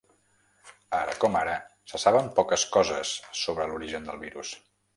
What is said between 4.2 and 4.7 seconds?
virus.